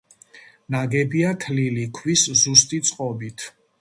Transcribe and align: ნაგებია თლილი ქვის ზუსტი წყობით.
ნაგებია 0.75 1.33
თლილი 1.43 1.85
ქვის 1.99 2.25
ზუსტი 2.45 2.81
წყობით. 2.89 3.47